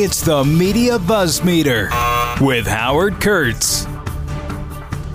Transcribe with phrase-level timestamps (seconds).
[0.00, 1.90] It's the Media Buzz Meter
[2.40, 3.84] with Howard Kurtz.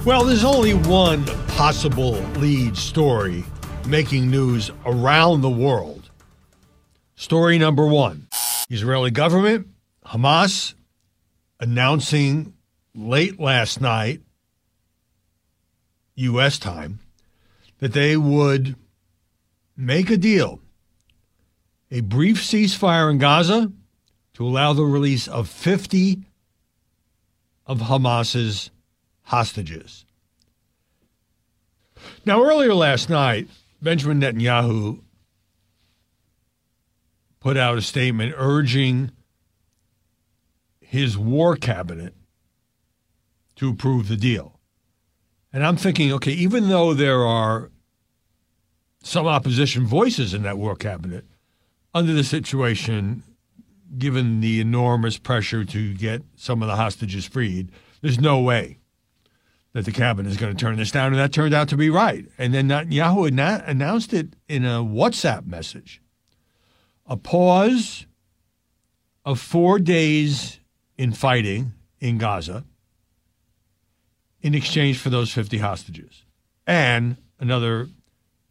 [0.06, 3.46] Well, there's only one possible lead story
[3.88, 6.10] making news around the world.
[7.16, 8.28] Story number one
[8.70, 9.68] Israeli government,
[10.06, 10.74] Hamas,
[11.62, 12.54] announcing
[12.94, 14.20] late last night,
[16.16, 16.60] U.S.
[16.60, 17.00] time,
[17.80, 18.76] that they would
[19.78, 20.60] make a deal,
[21.90, 23.72] a brief ceasefire in Gaza
[24.34, 26.24] to allow the release of 50
[27.66, 28.72] of Hamas's
[29.24, 30.06] hostages.
[32.26, 33.48] Now, earlier last night,
[33.82, 35.02] Benjamin Netanyahu
[37.40, 39.12] put out a statement urging
[40.80, 42.14] his war cabinet
[43.56, 44.60] to approve the deal.
[45.52, 47.70] And I'm thinking, okay, even though there are
[49.04, 51.26] some opposition voices in that war cabinet,
[51.94, 53.22] under the situation,
[53.98, 57.72] given the enormous pressure to get some of the hostages freed,
[58.02, 58.80] there's no way
[59.74, 61.08] that the cabinet is going to turn this down.
[61.08, 62.26] And that turned out to be right.
[62.38, 63.28] And then Netanyahu
[63.68, 66.02] announced it in a WhatsApp message
[67.06, 68.06] a pause
[69.26, 70.60] of four days
[70.98, 72.64] in fighting in Gaza
[74.42, 76.24] in exchange for those 50 hostages
[76.68, 77.90] and another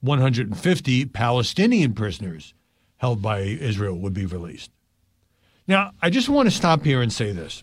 [0.01, 2.55] 150 Palestinian prisoners
[2.97, 4.71] held by Israel would be released.
[5.67, 7.63] Now, I just want to stop here and say this.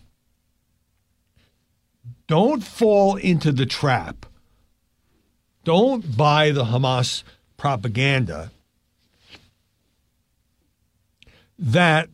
[2.26, 4.26] Don't fall into the trap.
[5.64, 7.22] Don't buy the Hamas
[7.56, 8.50] propaganda
[11.58, 12.08] that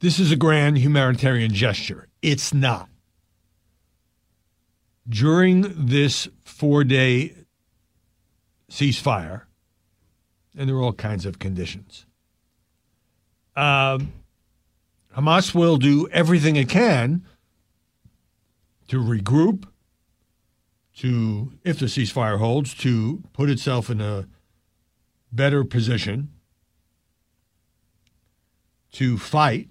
[0.00, 2.08] this is a grand humanitarian gesture.
[2.22, 2.88] It's not.
[5.08, 7.34] During this four day
[8.70, 9.42] ceasefire,
[10.56, 12.06] and there are all kinds of conditions,
[13.56, 14.12] um,
[15.16, 17.24] Hamas will do everything it can
[18.88, 19.66] to regroup,
[20.96, 24.26] to, if the ceasefire holds, to put itself in a
[25.32, 26.30] better position
[28.92, 29.68] to fight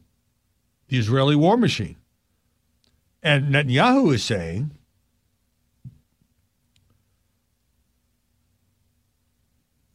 [0.87, 1.95] the Israeli war machine.
[3.21, 4.71] And Netanyahu is saying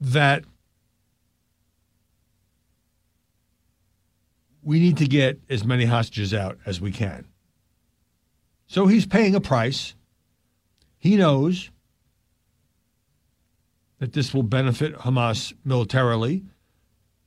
[0.00, 0.44] that
[4.68, 7.24] we need to get as many hostages out as we can.
[8.66, 9.94] So he's paying a price.
[10.98, 11.70] He knows
[13.98, 16.44] that this will benefit Hamas militarily.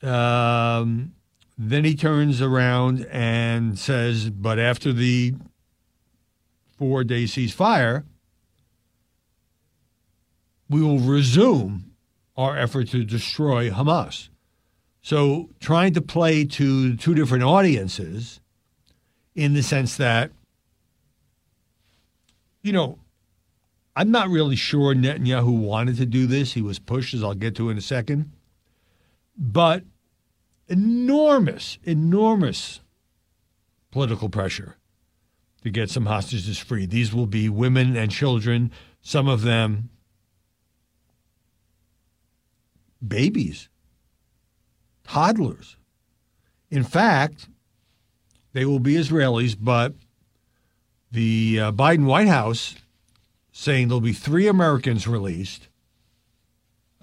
[0.04, 1.14] Um,
[1.58, 5.34] then he turns around and says, but after the
[6.78, 8.04] four day ceasefire,
[10.70, 11.96] we will resume
[12.38, 14.30] our effort to destroy Hamas.
[15.02, 18.40] So trying to play to two different audiences
[19.36, 20.32] in the sense that,
[22.62, 23.00] you know,
[23.96, 26.54] I'm not really sure Netanyahu wanted to do this.
[26.54, 28.32] He was pushed, as I'll get to in a second.
[29.38, 29.84] But
[30.68, 32.82] enormous, enormous
[33.90, 34.78] political pressure
[35.64, 36.86] to get some hostages free.
[36.86, 39.90] These will be women and children, some of them
[43.06, 43.68] babies
[45.04, 45.78] toddlers.
[46.70, 47.48] In fact,
[48.54, 49.94] they will be Israelis, but
[51.12, 52.76] the uh, Biden White House
[53.52, 55.68] saying there'll be three Americans released,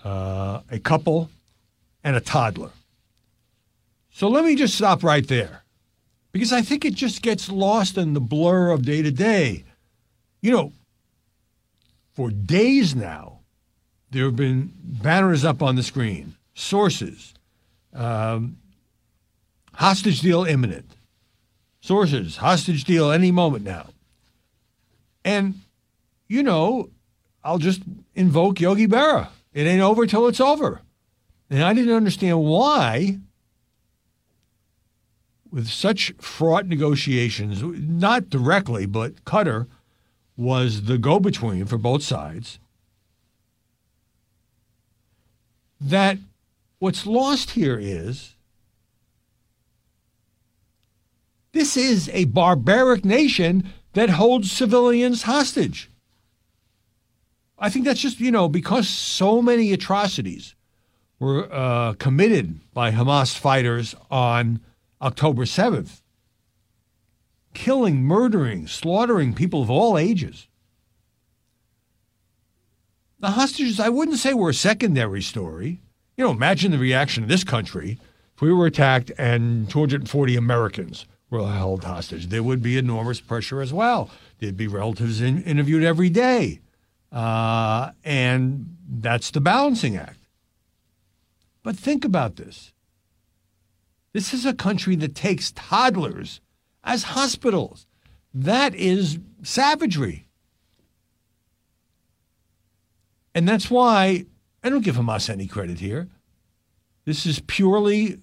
[0.04, 1.30] uh, a couple,
[2.02, 2.70] and a toddler.
[4.10, 5.62] So let me just stop right there
[6.32, 9.64] because I think it just gets lost in the blur of day to day.
[10.40, 10.72] You know,
[12.12, 13.40] for days now,
[14.10, 17.34] there have been banners up on the screen, sources,
[17.98, 18.56] um,
[19.74, 20.94] hostage deal imminent.
[21.80, 23.86] Sources, hostage deal any moment now.
[25.24, 25.60] And,
[26.28, 26.90] you know,
[27.44, 27.82] I'll just
[28.14, 29.28] invoke Yogi Berra.
[29.52, 30.80] It ain't over till it's over.
[31.50, 33.18] And I didn't understand why,
[35.50, 39.66] with such fraught negotiations, not directly, but Qatar
[40.36, 42.58] was the go between for both sides,
[45.80, 46.18] that
[46.78, 48.34] What's lost here is
[51.52, 55.90] this is a barbaric nation that holds civilians hostage.
[57.58, 60.54] I think that's just, you know, because so many atrocities
[61.18, 64.60] were uh, committed by Hamas fighters on
[65.02, 66.02] October 7th,
[67.54, 70.46] killing, murdering, slaughtering people of all ages.
[73.18, 75.80] The hostages, I wouldn't say were a secondary story.
[76.18, 77.96] You know, imagine the reaction in this country
[78.34, 83.60] if we were attacked and 240 Americans were held hostage, there would be enormous pressure
[83.60, 84.10] as well.
[84.38, 86.60] There'd be relatives in, interviewed every day.
[87.12, 90.18] Uh, and that's the balancing act.
[91.62, 92.72] But think about this
[94.12, 96.40] this is a country that takes toddlers
[96.82, 97.86] as hospitals.
[98.34, 100.26] That is savagery.
[103.34, 104.26] And that's why
[104.62, 106.08] I don't give Hamas any credit here.
[107.04, 108.20] This is purely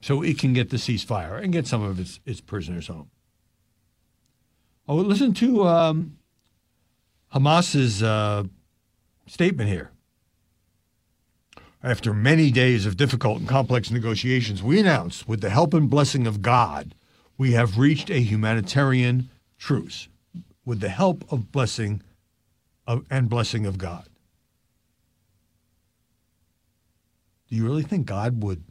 [0.00, 3.10] so it can get the ceasefire and get some of its, its prisoners home.
[4.88, 6.18] Oh, listen to um,
[7.34, 8.44] Hamas's uh,
[9.26, 9.90] statement here.
[11.82, 16.26] After many days of difficult and complex negotiations, we announced, with the help and blessing
[16.26, 16.94] of God,
[17.38, 20.08] we have reached a humanitarian truce.
[20.64, 22.02] With the help of blessing
[22.86, 24.08] of, and blessing of God.
[27.48, 28.64] Do you really think God would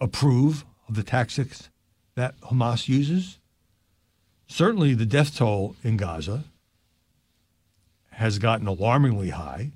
[0.00, 1.70] approve of the tactics
[2.14, 3.38] that Hamas uses?
[4.46, 6.44] Certainly, the death toll in Gaza
[8.12, 9.72] has gotten alarmingly high,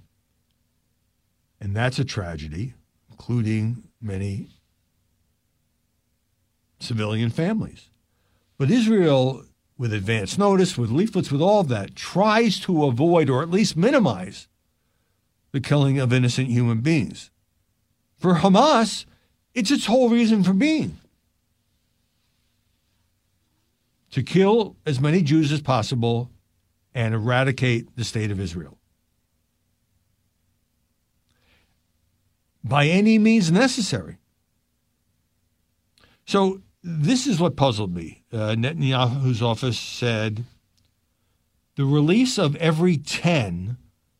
[1.60, 2.74] and that's a tragedy,
[3.10, 4.48] including many
[6.78, 7.88] civilian families.
[8.58, 9.44] But Israel,
[9.78, 13.76] with advance notice, with leaflets, with all of that, tries to avoid or at least
[13.76, 14.46] minimize
[15.54, 17.30] the killing of innocent human beings.
[18.16, 19.04] For Hamas,
[19.54, 20.98] it's its whole reason for being
[24.10, 26.28] to kill as many Jews as possible
[26.92, 28.78] and eradicate the state of Israel.
[32.64, 34.18] By any means necessary.
[36.26, 38.24] So, this is what puzzled me.
[38.32, 40.42] Uh, Netanyahu's office said
[41.76, 43.76] the release of every 10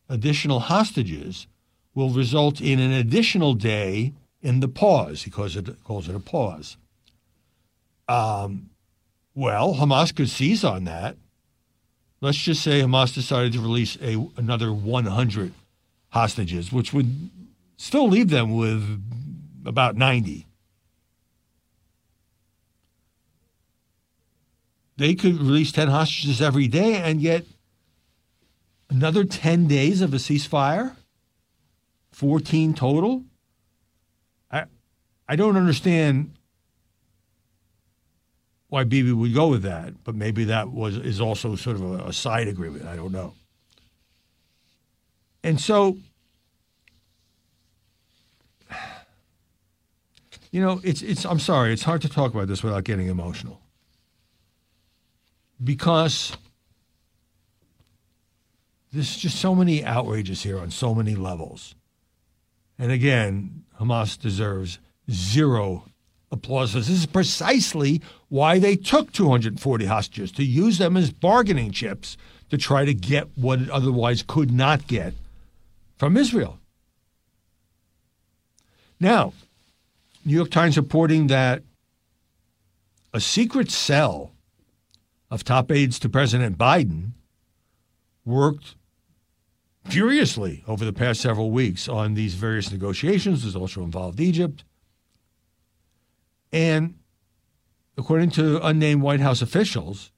[0.09, 1.47] additional hostages
[1.93, 5.23] will result in an additional day in the pause.
[5.23, 6.77] He calls it, calls it a pause.
[8.07, 8.69] Um,
[9.33, 11.17] well, Hamas could seize on that.
[12.21, 15.53] Let's just say Hamas decided to release a, another 100
[16.09, 17.29] hostages, which would
[17.77, 19.01] still leave them with
[19.65, 20.47] about 90.
[24.97, 27.43] They could release 10 hostages every day, and yet
[28.89, 30.95] another 10 days of a ceasefire,
[32.11, 33.23] 14 total.
[34.51, 34.65] I,
[35.27, 36.33] I don't understand
[38.69, 42.07] why Bibi would go with that, but maybe that was is also sort of a,
[42.07, 42.85] a side agreement.
[42.85, 43.33] I don't know.
[45.43, 45.97] And so,
[50.51, 51.25] you know, it's it's.
[51.25, 53.61] I'm sorry, it's hard to talk about this without getting emotional
[55.63, 56.35] because
[58.95, 61.75] there's just so many outrages here on so many levels.
[62.79, 64.79] And again, Hamas deserves
[65.11, 65.83] zero
[66.31, 66.73] applause.
[66.73, 72.15] This is precisely why they took 240 hostages to use them as bargaining chips
[72.49, 75.13] to try to get what it otherwise could not get
[75.97, 76.59] from Israel.
[78.99, 79.33] Now,
[80.23, 81.63] New York Times reporting that
[83.13, 84.31] a secret cell
[85.29, 87.11] of top aides to President Biden
[88.23, 88.75] worked
[89.85, 93.43] furiously over the past several weeks on these various negotiations.
[93.43, 94.63] Has also involved Egypt.
[96.51, 96.95] And
[97.97, 100.11] according to unnamed White House officials,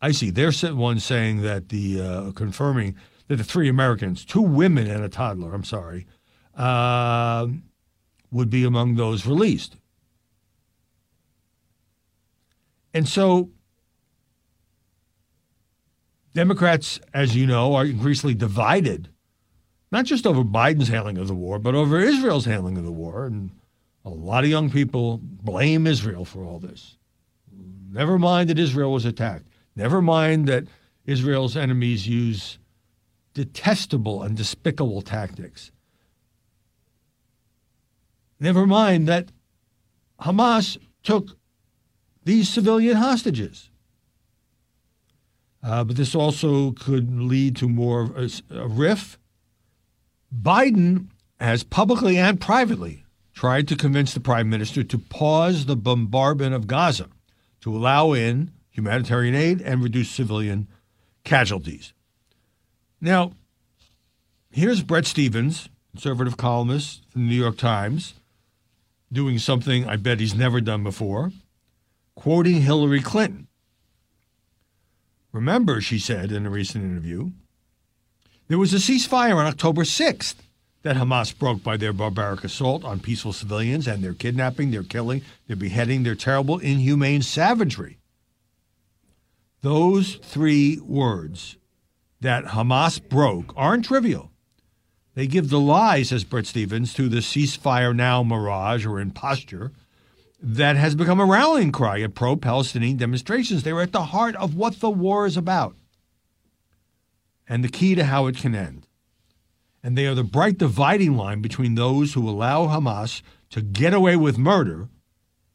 [0.00, 2.96] I see they're one saying that the uh, confirming
[3.28, 6.06] that the three Americans, two women and a toddler, I'm sorry,
[6.54, 7.48] uh,
[8.30, 9.76] would be among those released.
[12.94, 13.50] And so
[16.36, 19.08] Democrats, as you know, are increasingly divided,
[19.90, 23.24] not just over Biden's handling of the war, but over Israel's handling of the war.
[23.24, 23.52] And
[24.04, 26.98] a lot of young people blame Israel for all this.
[27.90, 29.46] Never mind that Israel was attacked.
[29.74, 30.64] Never mind that
[31.06, 32.58] Israel's enemies use
[33.32, 35.72] detestable and despicable tactics.
[38.38, 39.32] Never mind that
[40.20, 41.34] Hamas took
[42.24, 43.70] these civilian hostages.
[45.66, 49.18] Uh, but this also could lead to more of a, a riff.
[50.32, 51.08] Biden
[51.40, 53.04] has publicly and privately
[53.34, 57.08] tried to convince the prime minister to pause the bombardment of Gaza
[57.60, 60.68] to allow in humanitarian aid and reduce civilian
[61.24, 61.92] casualties.
[63.00, 63.32] Now,
[64.50, 68.14] here's Bret Stephens, conservative columnist from the New York Times,
[69.12, 71.32] doing something I bet he's never done before,
[72.14, 73.45] quoting Hillary Clinton.
[75.36, 77.32] Remember, she said in a recent interview,
[78.48, 80.36] there was a ceasefire on October 6th
[80.80, 85.20] that Hamas broke by their barbaric assault on peaceful civilians and their kidnapping, their killing,
[85.46, 87.98] their beheading, their terrible, inhumane savagery.
[89.60, 91.58] Those three words
[92.22, 94.30] that Hamas broke aren't trivial.
[95.14, 99.72] They give the lie, says Bret Stephens, to the ceasefire now mirage or imposture
[100.40, 103.62] that has become a rallying cry at pro Palestinian demonstrations.
[103.62, 105.74] They are at the heart of what the war is about
[107.48, 108.86] and the key to how it can end.
[109.82, 114.16] And they are the bright dividing line between those who allow Hamas to get away
[114.16, 114.88] with murder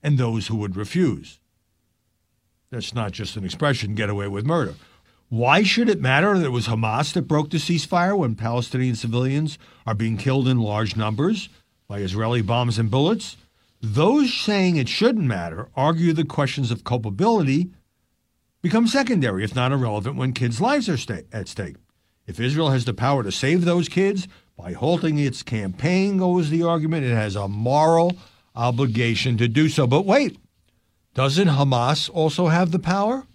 [0.02, 1.40] and those who would refuse.
[2.70, 4.76] That's not just an expression, get away with murder.
[5.28, 9.58] Why should it matter that it was Hamas that broke the ceasefire when Palestinian civilians
[9.86, 11.50] are being killed in large numbers
[11.88, 13.38] by Israeli bombs and bullets?
[13.82, 17.72] Those saying it shouldn't matter argue the questions of culpability
[18.62, 21.78] become secondary, if not irrelevant, when kids' lives are sta- at stake.
[22.28, 26.62] If Israel has the power to save those kids by halting its campaign, goes the
[26.62, 28.16] argument, it has a moral
[28.56, 29.88] obligation to do so.
[29.88, 30.38] But wait,
[31.16, 33.26] doesn't Hamas also have the power?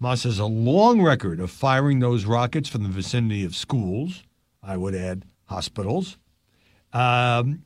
[0.00, 4.22] Hamas has a long record of firing those rockets from the vicinity of schools,
[4.62, 6.18] I would add hospitals,
[6.92, 7.62] um,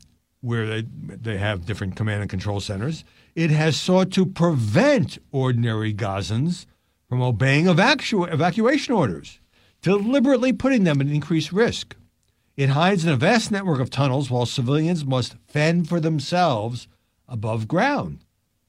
[0.47, 3.03] where they, they have different command and control centers.
[3.35, 6.65] It has sought to prevent ordinary Gazans
[7.09, 9.39] from obeying evacu- evacuation orders,
[9.81, 11.95] deliberately putting them at increased risk.
[12.55, 16.87] It hides in a vast network of tunnels while civilians must fend for themselves
[17.27, 18.19] above ground.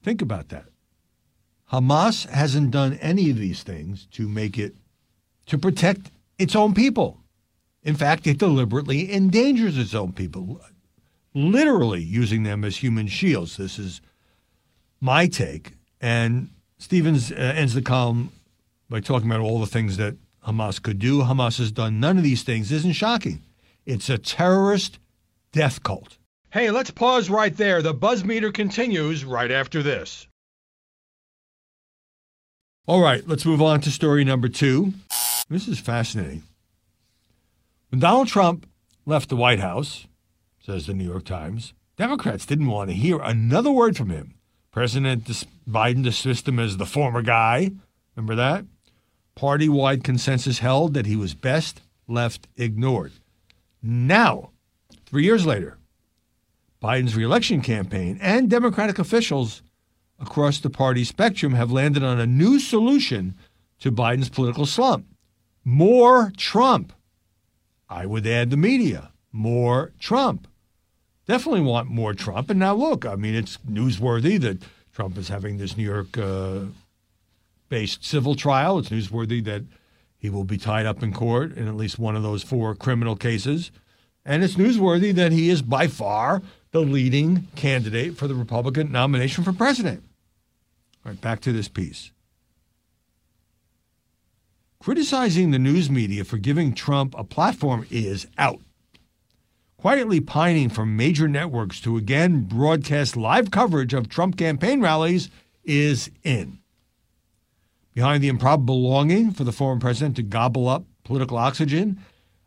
[0.03, 0.65] Think about that.
[1.71, 4.75] Hamas hasn't done any of these things to make it,
[5.45, 7.19] to protect its own people.
[7.83, 10.61] In fact, it deliberately endangers its own people,
[11.39, 13.57] literally using them as human shields.
[13.57, 14.01] This is
[14.99, 15.73] my take.
[16.01, 18.31] And Stephens uh, ends the column
[18.89, 20.15] by talking about all the things that
[20.45, 21.21] Hamas could do.
[21.21, 22.71] Hamas has done none of these things.
[22.71, 23.43] Isn't shocking.
[23.85, 24.99] It's a terrorist
[25.51, 26.17] death cult.
[26.51, 27.81] Hey, let's pause right there.
[27.81, 30.27] The buzz meter continues right after this.
[32.87, 34.93] All right, let's move on to story number two.
[35.47, 36.43] This is fascinating.
[37.89, 38.67] When Donald Trump
[39.05, 40.07] left the White House,
[40.69, 44.35] says the New York Times, Democrats didn't want to hear another word from him.
[44.71, 45.25] President
[45.67, 47.71] Biden dismissed him as the former guy.
[48.15, 48.65] Remember that?
[49.33, 53.13] Party wide consensus held that he was best left ignored.
[53.81, 54.51] Now,
[55.07, 55.79] three years later,
[56.83, 59.63] Biden's reelection campaign and Democratic officials
[60.19, 63.33] across the party spectrum have landed on a new solution
[63.79, 65.07] to Biden's political slump
[65.65, 66.93] more Trump.
[67.89, 70.47] I would add the media, more Trump.
[71.29, 72.49] Definitely want more Trump.
[72.49, 76.61] And now look, I mean, it's newsworthy that Trump is having this New York uh,
[77.69, 78.79] based civil trial.
[78.79, 79.61] It's newsworthy that
[80.17, 83.15] he will be tied up in court in at least one of those four criminal
[83.15, 83.69] cases.
[84.25, 89.43] And it's newsworthy that he is by far the leading candidate for the Republican nomination
[89.43, 90.01] for president.
[91.05, 92.09] All right, back to this piece.
[94.79, 98.61] Criticizing the news media for giving Trump a platform is out.
[99.79, 105.29] Quietly pining for major networks to again broadcast live coverage of Trump campaign rallies
[105.63, 106.59] is in.
[107.93, 111.97] Behind the improbable longing for the former president to gobble up political oxygen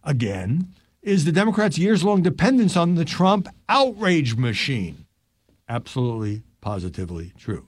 [0.04, 5.06] again is the Democrats' years long dependence on the Trump outrage machine.
[5.70, 7.66] Absolutely, positively true.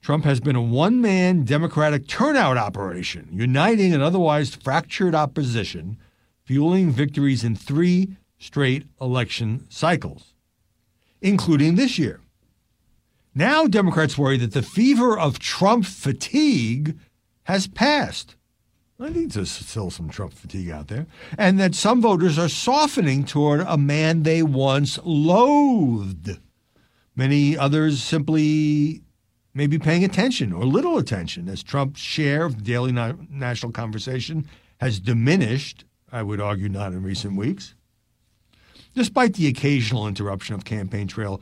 [0.00, 5.98] Trump has been a one man Democratic turnout operation, uniting an otherwise fractured opposition,
[6.42, 10.34] fueling victories in three straight election cycles,
[11.20, 12.20] including this year.
[13.34, 16.98] Now, Democrats worry that the fever of Trump fatigue
[17.44, 18.34] has passed.
[18.98, 21.06] I think there's still some Trump fatigue out there,
[21.38, 26.38] and that some voters are softening toward a man they once loathed.
[27.16, 29.02] Many others simply
[29.54, 34.46] may be paying attention or little attention as Trump's share of the daily national conversation
[34.80, 37.74] has diminished, I would argue, not in recent weeks.
[38.94, 41.40] Despite the occasional interruption of campaign trail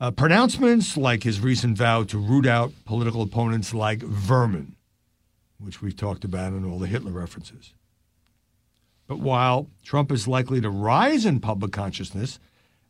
[0.00, 4.76] uh, pronouncements like his recent vow to root out political opponents like vermin,
[5.58, 7.72] which we've talked about in all the Hitler references.
[9.06, 12.38] But while Trump is likely to rise in public consciousness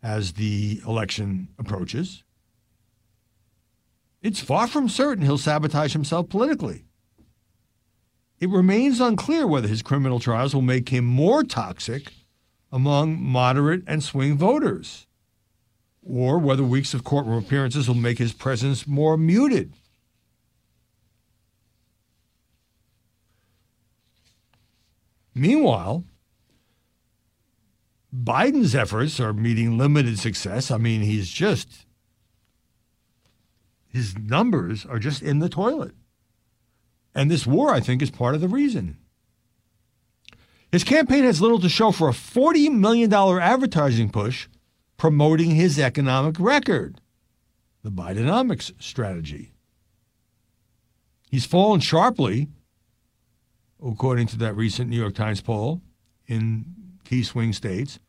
[0.03, 2.25] as the election approaches,
[4.23, 6.85] it's far from certain he'll sabotage himself politically.
[8.41, 12.13] It remains unclear whether his criminal trials will make him more toxic
[12.75, 15.07] among moderate and swing voters,
[16.03, 19.73] or whether weeks of courtroom appearances will make his presence more muted.
[25.37, 26.03] Meanwhile,
[28.13, 30.73] Biden's efforts are meeting limited success.
[30.73, 31.87] I mean, he's just,
[33.87, 35.95] his numbers are just in the toilet.
[37.15, 38.99] And this war, I think, is part of the reason.
[40.75, 44.49] His campaign has little to show for a $40 million advertising push
[44.97, 47.01] promoting his economic record,
[47.85, 49.53] the Bidenomics strategy.
[51.31, 52.49] He's fallen sharply,
[53.81, 55.81] according to that recent New York Times poll,
[56.27, 56.65] in
[57.05, 58.01] key swing states,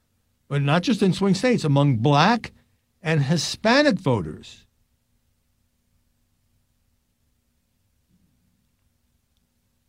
[0.47, 2.51] but not just in swing states, among black
[2.99, 4.65] and Hispanic voters.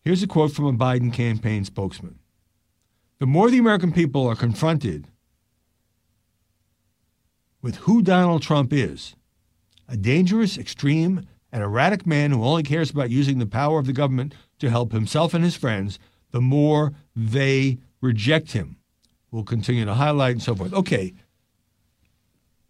[0.04, 2.18] Here's a quote from a Biden campaign spokesman
[3.18, 5.06] The more the American people are confronted
[7.62, 9.16] with who Donald Trump is
[9.88, 13.92] a dangerous, extreme, and erratic man who only cares about using the power of the
[13.92, 15.98] government to help himself and his friends
[16.32, 18.76] the more they reject him.
[19.30, 20.74] We'll continue to highlight and so forth.
[20.74, 21.14] Okay.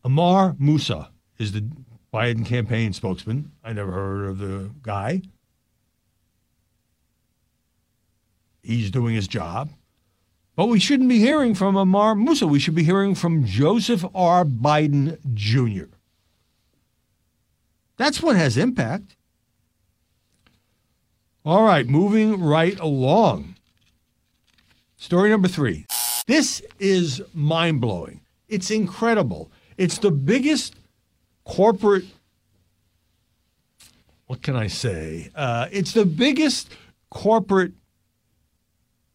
[0.04, 1.68] Ammar Moussa is the
[2.14, 3.50] Biden campaign spokesman.
[3.64, 5.22] I never heard of the guy.
[8.62, 9.70] He's doing his job.
[10.56, 12.46] But we shouldn't be hearing from Ammar Moussa.
[12.46, 14.44] We should be hearing from Joseph R.
[14.44, 15.94] Biden Jr.
[17.98, 19.16] That's what has impact.
[21.44, 23.56] All right, moving right along.
[24.96, 25.86] Story number three.
[26.26, 28.22] This is mind blowing.
[28.48, 29.52] It's incredible.
[29.76, 30.74] It's the biggest
[31.44, 32.04] corporate,
[34.26, 35.30] what can I say?
[35.34, 36.72] Uh, it's the biggest
[37.10, 37.72] corporate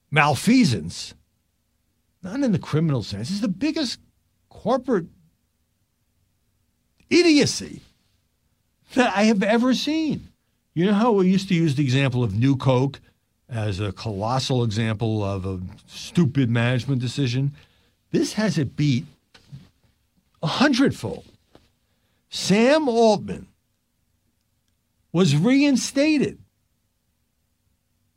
[0.09, 1.13] malfeasance,
[2.23, 3.99] not in the criminal sense, it's the biggest
[4.49, 5.07] corporate
[7.09, 7.81] idiocy
[8.93, 10.29] that I have ever seen.
[10.73, 13.01] You know how we used to use the example of New Coke
[13.49, 17.53] as a colossal example of a stupid management decision?
[18.11, 19.05] This has it beat
[20.41, 21.25] a hundredfold.
[22.29, 23.47] Sam Altman
[25.11, 26.39] was reinstated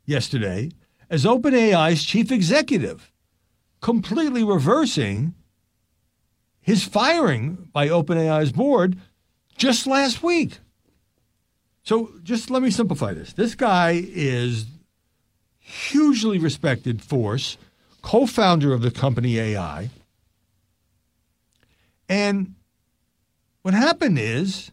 [0.05, 0.71] yesterday
[1.09, 3.11] as OpenAI's chief executive,
[3.85, 5.35] completely reversing
[6.59, 8.97] his firing by OpenAI's board
[9.59, 10.57] just last week.
[11.83, 13.33] So just let me simplify this.
[13.33, 14.65] This guy is
[15.59, 17.59] hugely respected force,
[18.01, 19.91] co-founder of the company AI.
[22.09, 22.55] And
[23.61, 24.71] what happened is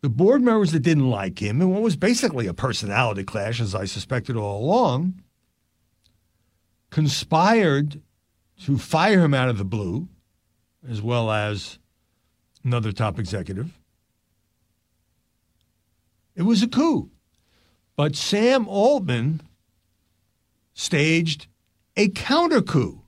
[0.00, 3.72] the board members that didn't like him, and what was basically a personality clash, as
[3.72, 5.22] I suspected all along,
[6.90, 8.00] conspired
[8.64, 10.08] to fire him out of the blue,
[10.88, 11.78] as well as
[12.64, 13.78] another top executive.
[16.34, 17.10] It was a coup.
[17.96, 19.42] But Sam Altman
[20.74, 21.46] staged
[21.96, 23.02] a counter coup.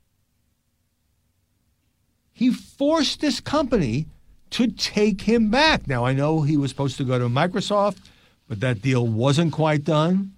[2.33, 4.07] He forced this company
[4.51, 5.87] to take him back.
[5.87, 7.99] Now, I know he was supposed to go to Microsoft,
[8.49, 10.35] but that deal wasn't quite done.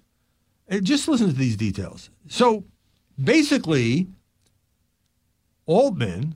[0.67, 2.09] And just listen to these details.
[2.27, 2.63] So
[3.21, 4.07] basically,
[5.65, 6.35] Altman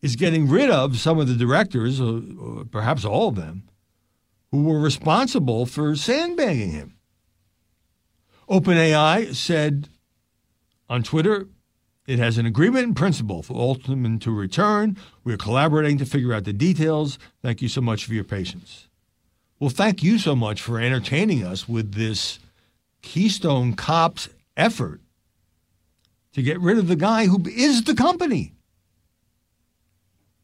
[0.00, 3.64] is getting rid of some of the directors, or perhaps all of them,
[4.50, 6.94] who were responsible for sandbagging him.
[8.48, 9.88] OpenAI said
[10.88, 11.46] on Twitter
[12.06, 14.96] it has an agreement in principle for Altman to return.
[15.24, 17.18] We're collaborating to figure out the details.
[17.42, 18.88] Thank you so much for your patience.
[19.60, 22.38] Well, thank you so much for entertaining us with this
[23.02, 25.02] Keystone Cops effort
[26.32, 28.54] to get rid of the guy who is the company.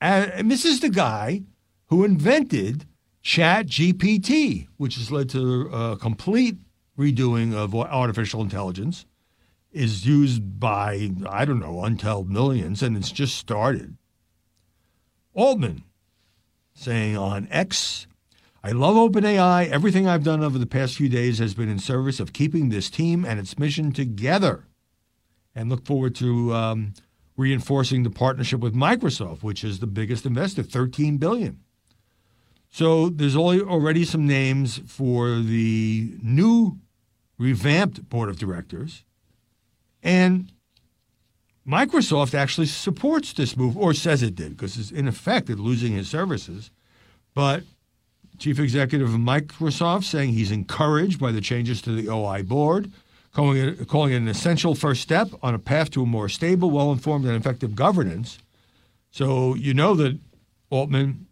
[0.00, 1.42] Uh, and this is the guy
[1.86, 2.86] who invented
[3.22, 6.56] Chat GPT, which has led to a uh, complete
[6.98, 9.06] redoing of artificial intelligence,
[9.72, 13.96] is used by, I don't know, untold millions, and it's just started.
[15.32, 15.84] Altman
[16.74, 18.06] saying on X,
[18.62, 19.68] I love OpenAI.
[19.68, 22.88] Everything I've done over the past few days has been in service of keeping this
[22.88, 24.66] team and its mission together.
[25.54, 26.94] And look forward to um,
[27.36, 31.60] reinforcing the partnership with Microsoft, which is the biggest investor, 13 billion.
[32.70, 36.78] So there's already some names for the new
[37.38, 39.04] revamped board of directors.
[40.02, 40.52] And
[41.66, 45.92] Microsoft actually supports this move, or says it did, because it's in effect it's losing
[45.92, 46.70] his services.
[47.32, 47.62] But
[48.38, 52.92] chief executive of Microsoft saying he's encouraged by the changes to the OI board,
[53.34, 56.70] calling it, calling it an essential first step on a path to a more stable,
[56.70, 58.38] well informed, and effective governance.
[59.10, 60.18] So you know that
[60.70, 61.26] Altman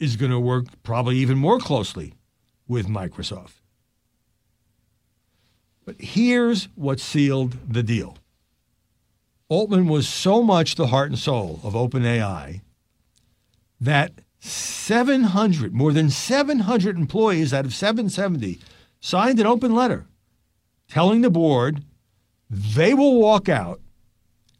[0.00, 2.14] is going to work probably even more closely
[2.66, 3.60] with Microsoft.
[5.84, 8.16] But here's what sealed the deal
[9.48, 12.62] Altman was so much the heart and soul of OpenAI
[13.80, 18.58] that 700, more than 700 employees out of 770
[19.00, 20.06] signed an open letter
[20.88, 21.82] telling the board
[22.50, 23.80] they will walk out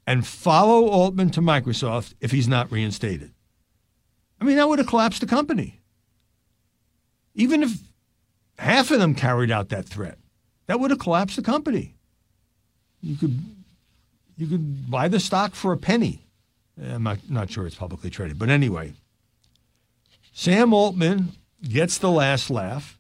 [0.07, 3.33] and follow Altman to Microsoft if he's not reinstated.
[4.41, 5.81] I mean, that would have collapsed the company.
[7.35, 7.79] Even if
[8.59, 10.19] half of them carried out that threat,
[10.67, 11.95] that would have collapsed the company.
[13.01, 13.39] You could
[14.37, 16.27] you could buy the stock for a penny.
[16.83, 18.95] I'm not, not sure it's publicly traded, but anyway,
[20.33, 21.33] Sam Altman
[21.63, 22.99] gets the last laugh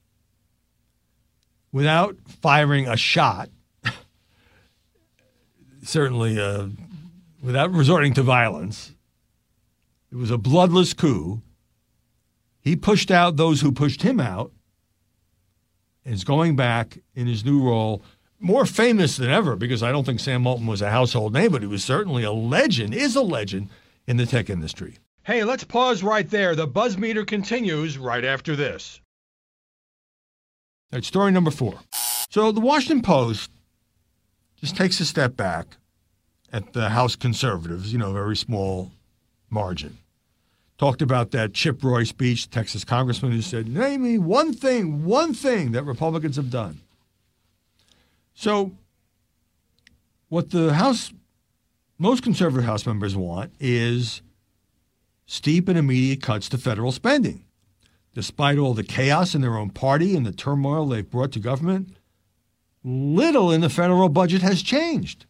[1.74, 3.50] without firing a shot.
[5.82, 6.68] Certainly, uh,
[7.42, 8.94] without resorting to violence.
[10.12, 11.42] It was a bloodless coup.
[12.60, 14.52] He pushed out those who pushed him out
[16.04, 18.02] and is going back in his new role,
[18.38, 21.62] more famous than ever because I don't think Sam Altman was a household name, but
[21.62, 23.68] he was certainly a legend, is a legend
[24.06, 24.98] in the tech industry.
[25.24, 26.54] Hey, let's pause right there.
[26.54, 29.00] The buzz meter continues right after this.
[31.02, 31.80] Story number four.
[32.30, 33.50] So the Washington Post
[34.60, 35.76] just takes a step back
[36.52, 38.92] at the House conservatives, you know, very small
[39.50, 39.98] margin.
[40.78, 45.34] Talked about that Chip Roy speech, Texas congressman who said, Name me one thing, one
[45.34, 46.80] thing that Republicans have done.
[48.34, 48.72] So,
[50.28, 51.12] what the House,
[51.98, 54.22] most conservative House members want is
[55.26, 57.43] steep and immediate cuts to federal spending.
[58.14, 61.96] Despite all the chaos in their own party and the turmoil they've brought to government,
[62.84, 65.26] little in the federal budget has changed.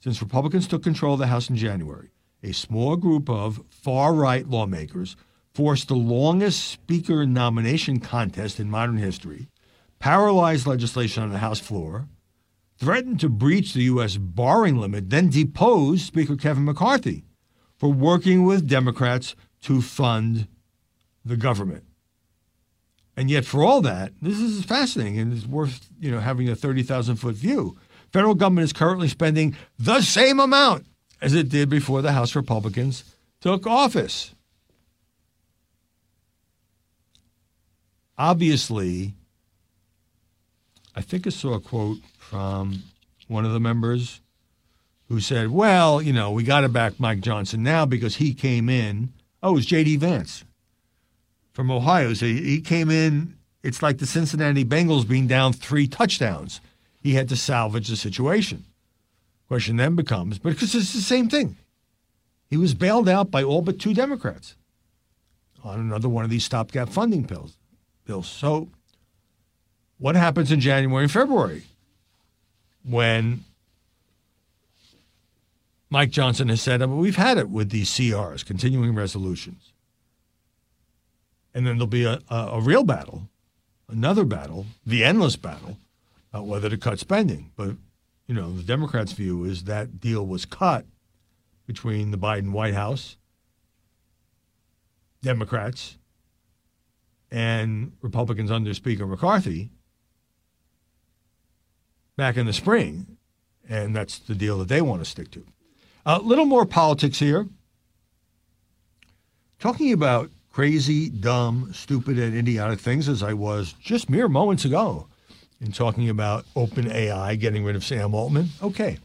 [0.00, 2.10] Since Republicans took control of the House in January,
[2.42, 5.16] a small group of far right lawmakers
[5.52, 9.48] forced the longest speaker nomination contest in modern history,
[9.98, 12.08] paralyzed legislation on the House floor,
[12.78, 14.16] threatened to breach the U.S.
[14.16, 17.24] borrowing limit, then deposed Speaker Kevin McCarthy
[17.76, 20.46] for working with Democrats to fund
[21.24, 21.87] the government.
[23.18, 26.54] And yet, for all that, this is fascinating and it's worth you know having a
[26.54, 27.76] thirty thousand foot view.
[28.12, 30.86] Federal government is currently spending the same amount
[31.20, 33.02] as it did before the House Republicans
[33.40, 34.36] took office.
[38.16, 39.14] Obviously,
[40.94, 42.84] I think I saw a quote from
[43.26, 44.20] one of the members
[45.08, 48.68] who said, well, you know, we got to back Mike Johnson now because he came
[48.68, 49.12] in.
[49.42, 49.96] Oh, it was J.D.
[49.96, 50.44] Vance
[51.58, 52.14] from Ohio.
[52.14, 53.36] So he came in.
[53.64, 56.60] It's like the Cincinnati Bengals being down three touchdowns.
[57.02, 58.64] He had to salvage the situation.
[59.48, 61.56] Question then becomes, but because it's the same thing.
[62.48, 64.54] He was bailed out by all but two Democrats
[65.64, 67.56] on another one of these stopgap funding bills.
[68.04, 68.28] Bills.
[68.28, 68.68] So,
[69.98, 71.64] what happens in January and February
[72.84, 73.44] when
[75.90, 79.72] Mike Johnson has said, I mean, we've had it with these CRs, continuing resolutions.
[81.58, 83.28] And then there'll be a, a, a real battle,
[83.88, 85.76] another battle, the endless battle,
[86.32, 87.50] about whether to cut spending.
[87.56, 87.70] But,
[88.28, 90.86] you know, the Democrats' view is that deal was cut
[91.66, 93.16] between the Biden White House,
[95.20, 95.98] Democrats,
[97.28, 99.70] and Republicans under Speaker McCarthy
[102.16, 103.16] back in the spring.
[103.68, 105.44] And that's the deal that they want to stick to.
[106.06, 107.48] A little more politics here.
[109.58, 115.08] Talking about crazy, dumb, stupid, and idiotic things as I was just mere moments ago
[115.60, 118.48] in talking about OpenAI getting rid of Sam Altman.
[118.62, 118.98] Okay.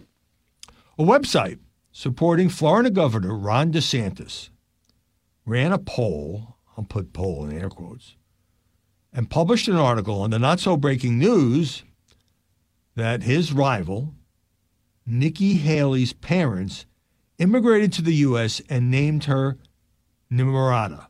[0.97, 1.60] A website
[1.91, 4.49] supporting Florida Governor Ron DeSantis
[5.45, 8.15] ran a poll, I'll put poll in air quotes,
[9.12, 11.84] and published an article on the not so breaking news
[12.95, 14.13] that his rival,
[15.06, 16.86] Nikki Haley's parents,
[17.38, 18.62] immigrated to the U.S.
[18.69, 19.58] and named her
[20.32, 21.08] Nimrata.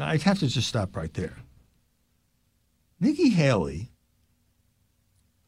[0.00, 1.38] I'd have to just stop right there.
[3.00, 3.90] Nikki Haley,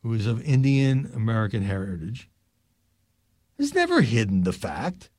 [0.02, 2.28] who is of Indian American heritage,
[3.58, 5.10] has never hidden the fact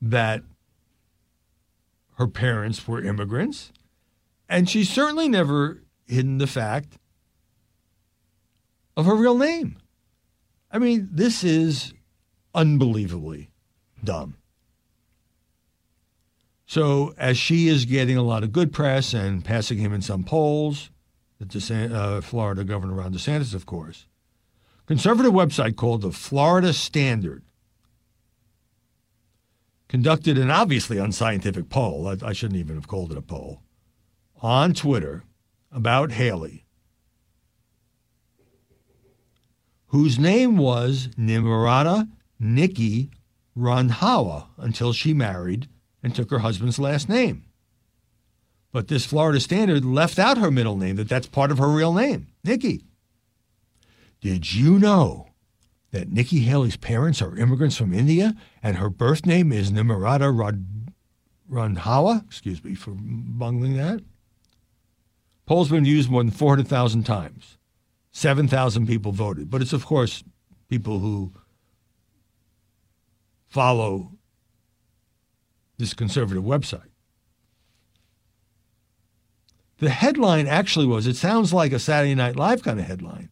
[0.00, 0.42] that
[2.16, 3.72] her parents were immigrants.
[4.48, 6.98] And she's certainly never hidden the fact
[8.96, 9.78] of her real name.
[10.70, 11.94] I mean, this is
[12.54, 13.50] unbelievably
[14.02, 14.36] dumb.
[16.74, 20.24] So, as she is getting a lot of good press and passing him in some
[20.24, 20.90] polls,
[21.38, 24.06] the uh, Florida Governor Ron DeSantis, of course,
[24.84, 27.44] conservative website called the Florida Standard
[29.86, 32.08] conducted an obviously unscientific poll.
[32.08, 33.62] I, I shouldn't even have called it a poll
[34.42, 35.22] on Twitter
[35.70, 36.66] about Haley
[39.86, 42.08] whose name was Nimrata
[42.40, 43.12] Nikki
[43.56, 45.68] Randhawa until she married
[46.04, 47.46] and took her husband's last name.
[48.70, 51.94] But this Florida Standard left out her middle name, that that's part of her real
[51.94, 52.84] name, Nikki.
[54.20, 55.28] Did you know
[55.92, 60.60] that Nikki Haley's parents are immigrants from India and her birth name is Nimrata
[61.50, 62.24] Randhawa?
[62.26, 64.00] Excuse me for bungling that.
[65.46, 67.58] Poll's been used more than 400,000 times.
[68.12, 69.50] 7,000 people voted.
[69.50, 70.24] But it's, of course,
[70.68, 71.32] people who
[73.48, 74.12] follow
[75.78, 76.88] this conservative website.
[79.78, 83.30] The headline actually was it sounds like a Saturday Night Live kind of headline.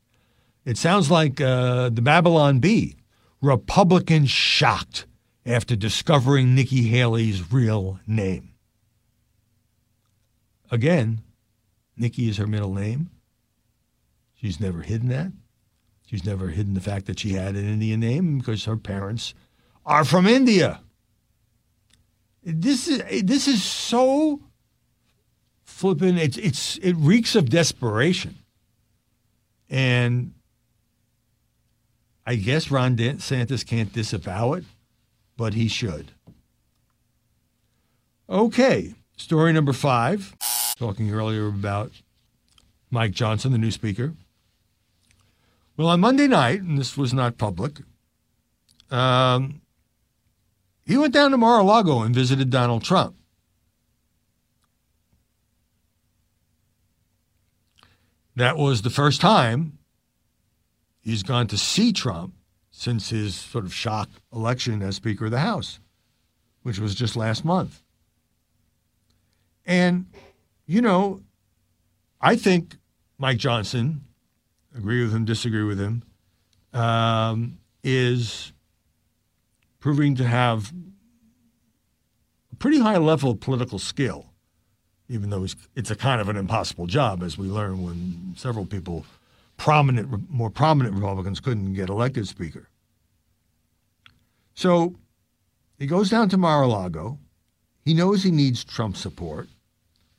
[0.64, 2.96] It sounds like uh, the Babylon Bee.
[3.40, 5.06] Republicans shocked
[5.44, 8.54] after discovering Nikki Haley's real name.
[10.70, 11.22] Again,
[11.96, 13.10] Nikki is her middle name.
[14.34, 15.32] She's never hidden that.
[16.06, 19.34] She's never hidden the fact that she had an Indian name because her parents
[19.84, 20.80] are from India.
[22.44, 24.40] This is this is so
[25.62, 26.18] flipping.
[26.18, 28.36] It's it's it reeks of desperation,
[29.70, 30.34] and
[32.26, 34.64] I guess Ron DeSantis can't disavow it,
[35.36, 36.12] but he should.
[38.28, 40.34] Okay, story number five.
[40.76, 41.92] Talking earlier about
[42.90, 44.14] Mike Johnson, the new speaker.
[45.76, 47.80] Well, on Monday night, and this was not public,
[48.90, 49.61] um,
[50.84, 53.14] he went down to Mar a Lago and visited Donald Trump.
[58.34, 59.78] That was the first time
[61.00, 62.34] he's gone to see Trump
[62.70, 65.78] since his sort of shock election as Speaker of the House,
[66.62, 67.82] which was just last month.
[69.66, 70.06] And,
[70.66, 71.22] you know,
[72.20, 72.76] I think
[73.18, 74.04] Mike Johnson,
[74.74, 76.02] agree with him, disagree with him,
[76.72, 78.51] um, is
[79.82, 80.72] proving to have
[82.52, 84.26] a pretty high level of political skill,
[85.08, 89.04] even though it's a kind of an impossible job, as we learned when several people,
[89.56, 92.68] prominent, more prominent Republicans, couldn't get elected Speaker.
[94.54, 94.94] So
[95.78, 97.18] he goes down to Mar-a-Lago.
[97.84, 99.48] He knows he needs Trump support.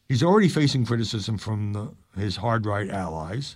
[0.10, 3.56] He's already facing criticism from the, his hard right allies.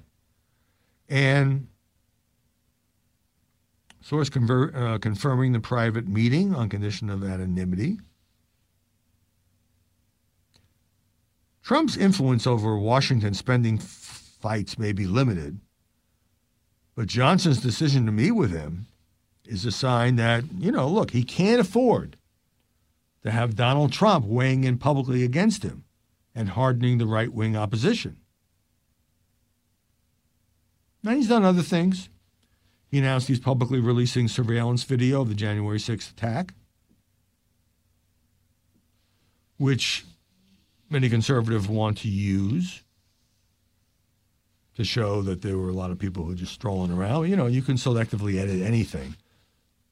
[1.09, 1.67] And
[4.07, 7.97] Source conver- uh, confirming the private meeting on condition of anonymity.
[11.61, 15.59] Trump's influence over Washington spending fights may be limited,
[16.95, 18.85] but Johnson's decision to meet with him
[19.43, 22.15] is a sign that, you know, look, he can't afford
[23.23, 25.83] to have Donald Trump weighing in publicly against him
[26.33, 28.15] and hardening the right wing opposition.
[31.03, 32.07] Now, he's done other things.
[32.89, 36.53] He announced he's publicly releasing surveillance video of the January 6th attack,
[39.57, 40.05] which
[40.89, 42.83] many conservatives want to use
[44.75, 47.29] to show that there were a lot of people who were just strolling around.
[47.29, 49.15] You know, you can selectively edit anything.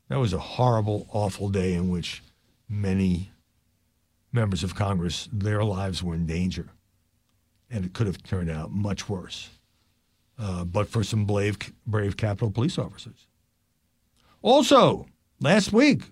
[0.07, 2.23] That was a horrible, awful day in which
[2.69, 3.31] many
[4.31, 6.69] members of Congress, their lives were in danger.
[7.69, 9.49] And it could have turned out much worse
[10.37, 13.27] uh, but for some brave, brave Capitol police officers.
[14.41, 15.07] Also,
[15.39, 16.03] last week,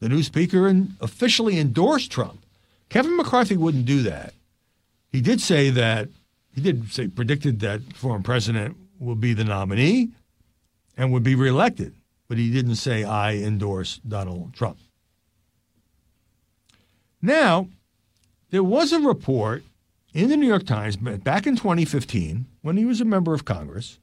[0.00, 2.44] the new speaker officially endorsed Trump.
[2.88, 4.34] Kevin McCarthy wouldn't do that.
[5.10, 6.08] He did say that
[6.54, 10.10] he did say predicted that former president will be the nominee
[10.96, 11.94] and would be reelected,
[12.28, 14.78] but he didn't say I endorse Donald Trump.
[17.20, 17.68] Now,
[18.50, 19.64] there was a report
[20.16, 23.98] in the New York Times back in 2015, when he was a member of Congress,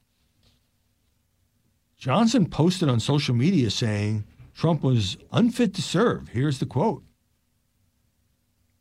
[1.98, 4.24] Johnson posted on social media saying
[4.54, 6.28] Trump was unfit to serve.
[6.28, 7.02] Here's the quote.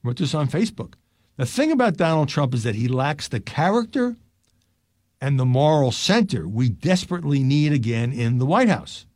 [0.04, 0.94] Wrote this on Facebook.
[1.38, 4.16] The thing about Donald Trump is that he lacks the character
[5.20, 9.08] and the moral center we desperately need again in the White House.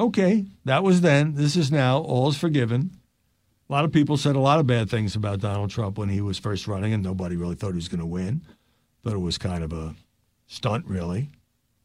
[0.00, 1.34] Okay, that was then.
[1.34, 1.98] This is now.
[1.98, 2.98] All is forgiven.
[3.68, 6.22] A lot of people said a lot of bad things about Donald Trump when he
[6.22, 8.40] was first running, and nobody really thought he was going to win.
[9.04, 9.94] Thought it was kind of a
[10.46, 11.30] stunt, really,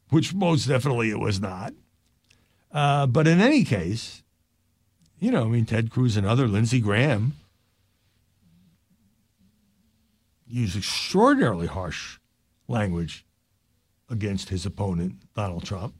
[0.08, 1.74] which most definitely it was not.
[2.72, 4.22] Uh, but in any case,
[5.20, 7.34] you know, I mean, Ted Cruz and other, Lindsey Graham,
[10.46, 12.18] used extraordinarily harsh
[12.66, 13.26] language
[14.08, 15.94] against his opponent, Donald Trump,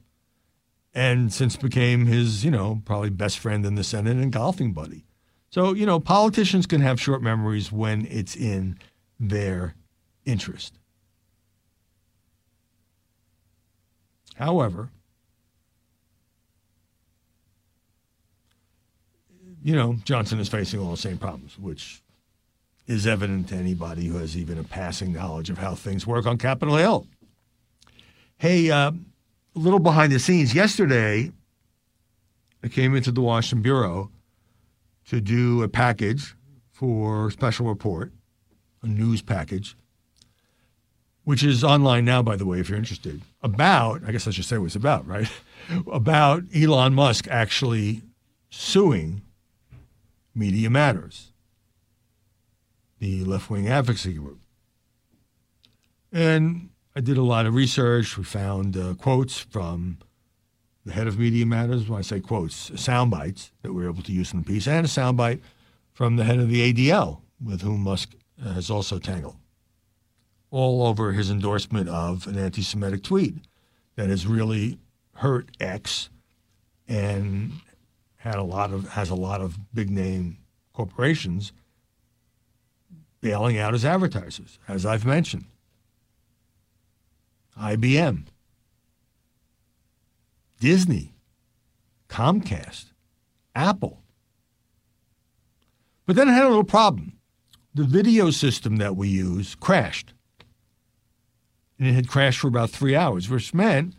[0.93, 5.05] and since became his, you know, probably best friend in the Senate and golfing buddy.
[5.55, 8.77] So, you know, politicians can have short memories when it's in
[9.21, 9.73] their
[10.25, 10.77] interest.
[14.35, 14.89] However,
[19.63, 22.03] you know, Johnson is facing all the same problems, which
[22.85, 26.37] is evident to anybody who has even a passing knowledge of how things work on
[26.37, 27.07] Capitol Hill.
[28.39, 28.93] Hey, uh, a
[29.53, 30.53] little behind the scenes.
[30.53, 31.31] Yesterday,
[32.61, 34.11] I came into the Washington Bureau
[35.07, 36.35] to do a package
[36.71, 38.11] for special report,
[38.81, 39.75] a news package,
[41.23, 44.45] which is online now, by the way, if you're interested, about, I guess I should
[44.45, 45.29] say what it's about, right?
[45.91, 48.01] about Elon Musk actually
[48.49, 49.21] suing
[50.33, 51.31] Media Matters,
[52.99, 54.39] the left wing advocacy group.
[56.11, 58.17] And I did a lot of research.
[58.17, 59.97] We found uh, quotes from
[60.85, 61.89] the head of Media Matters.
[61.89, 64.85] When I say quotes, sound bites that we're able to use in the piece, and
[64.85, 65.41] a soundbite
[65.91, 69.35] from the head of the ADL, with whom Musk uh, has also tangled,
[70.51, 73.35] all over his endorsement of an anti Semitic tweet
[73.95, 74.77] that has really
[75.15, 76.09] hurt X
[76.87, 77.51] and
[78.17, 80.37] had a lot of has a lot of big name
[80.73, 81.51] corporations
[83.21, 85.45] bailing out his advertisers, as I've mentioned.
[87.59, 88.25] IBM,
[90.59, 91.15] Disney,
[92.09, 92.91] Comcast,
[93.55, 94.01] Apple.
[96.05, 97.17] But then I had a little problem.
[97.73, 100.13] The video system that we use crashed.
[101.77, 103.95] And it had crashed for about three hours, which meant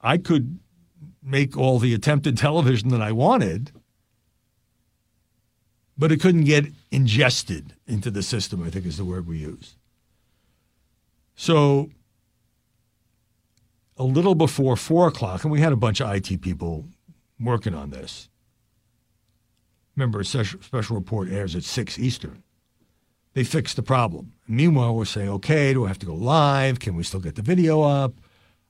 [0.00, 0.58] I could
[1.22, 3.72] make all the attempted television that I wanted,
[5.98, 9.76] but it couldn't get ingested into the system, I think is the word we use.
[11.34, 11.90] So
[13.96, 16.86] a little before four o'clock, and we had a bunch of IT people
[17.38, 18.28] working on this.
[19.96, 22.42] Remember, a special report airs at 6 Eastern.
[23.34, 24.32] They fixed the problem.
[24.48, 26.80] Meanwhile, we're saying, okay, do I have to go live?
[26.80, 28.14] Can we still get the video up?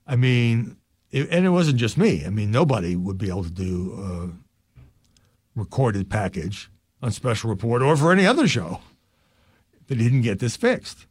[0.05, 0.77] I mean,
[1.09, 2.25] it, and it wasn't just me.
[2.25, 3.93] I mean, nobody would be able to do
[5.55, 6.69] a recorded package
[7.01, 8.79] on special report or for any other show
[9.87, 11.07] that didn't get this fixed.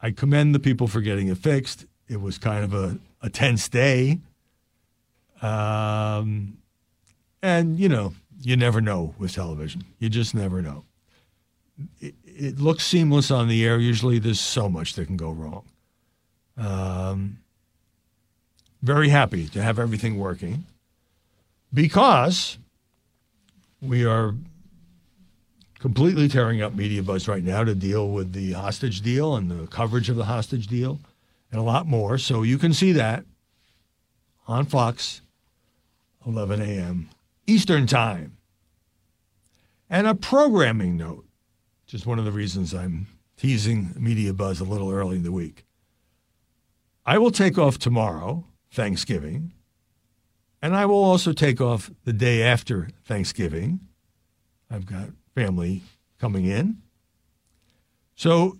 [0.00, 1.86] I commend the people for getting it fixed.
[2.08, 4.18] It was kind of a, a tense day.
[5.42, 6.58] Um,
[7.42, 9.84] and, you know, you never know with television.
[9.98, 10.84] You just never know.
[12.00, 13.78] It, it, looks seamless on the air.
[13.78, 15.64] Usually there's so much that can go wrong.
[16.56, 17.38] Um,
[18.82, 20.64] very happy to have everything working
[21.72, 22.58] because
[23.80, 24.34] we are
[25.78, 29.66] completely tearing up media buzz right now to deal with the hostage deal and the
[29.68, 30.98] coverage of the hostage deal
[31.50, 32.18] and a lot more.
[32.18, 33.24] So you can see that
[34.46, 35.22] on Fox,
[36.26, 37.10] 11 a.m.
[37.46, 38.36] Eastern Time.
[39.90, 41.24] And a programming note,
[41.84, 43.06] which is one of the reasons I'm
[43.36, 45.64] teasing Media Buzz a little early in the week.
[47.06, 49.54] I will take off tomorrow, Thanksgiving,
[50.60, 53.80] and I will also take off the day after Thanksgiving.
[54.70, 55.82] I've got family
[56.18, 56.82] coming in.
[58.14, 58.58] So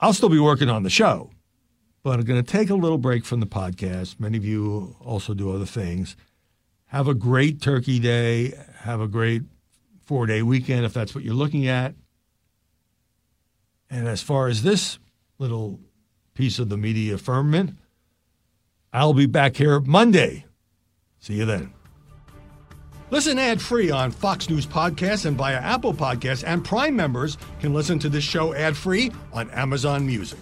[0.00, 1.30] I'll still be working on the show
[2.02, 4.18] but I'm going to take a little break from the podcast.
[4.18, 6.16] Many of you also do other things.
[6.86, 8.54] Have a great Turkey Day.
[8.80, 9.42] Have a great
[10.04, 11.94] four day weekend if that's what you're looking at.
[13.90, 14.98] And as far as this
[15.38, 15.80] little
[16.34, 17.76] piece of the media firmament,
[18.92, 20.46] I'll be back here Monday.
[21.18, 21.72] See you then.
[23.10, 27.74] Listen ad free on Fox News Podcasts and via Apple Podcasts, and Prime members can
[27.74, 30.38] listen to this show ad free on Amazon Music.